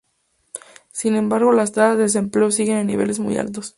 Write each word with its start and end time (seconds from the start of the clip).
Sin 0.91 1.13
embargo, 1.15 1.51
las 1.51 1.73
tasas 1.73 1.95
de 1.97 2.03
desempleo 2.05 2.49
siguen 2.49 2.77
en 2.77 2.87
niveles 2.87 3.19
muy 3.19 3.37
altos. 3.37 3.69